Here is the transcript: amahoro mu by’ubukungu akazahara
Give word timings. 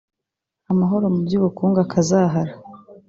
amahoro 0.71 1.05
mu 1.13 1.19
by’ubukungu 1.27 1.77
akazahara 1.85 2.53